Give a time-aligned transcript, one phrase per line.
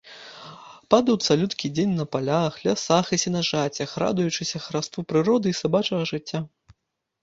[0.93, 6.39] Падаў цалюткі дзень на палях, лясах і сенажацях, радуючыся хараству прыроды і сабачага жыцця.